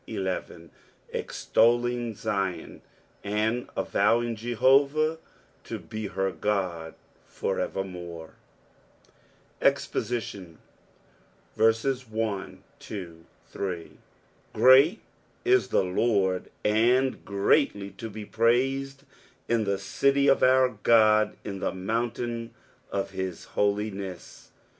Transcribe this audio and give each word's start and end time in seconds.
11 0.07 0.71
aioUing 1.13 2.15
Zion, 2.17 2.81
and 3.23 3.69
avowing 3.77 4.35
Jdiovah 4.35 5.19
to 5.65 5.77
bt 5.77 6.07
her 6.15 6.29
Ood 6.29 6.95
for 7.27 7.59
evermore. 7.59 8.33
EXPOSITION. 9.61 10.57
GREAT 11.55 11.85
is 15.45 15.67
the 15.67 15.83
LORD, 15.83 16.49
and 16.65 17.23
greatly 17.23 17.91
to 17.91 18.09
be 18.09 18.25
praised 18.25 19.03
in 19.47 19.63
the 19.65 19.77
city 19.77 20.27
of 20.27 20.41
our 20.41 20.69
God, 20.69 21.37
in 21.45 21.59
the 21.59 21.73
mountain 21.75 22.55
of 22.91 23.11
his 23.11 23.43
holiness. 23.43 24.49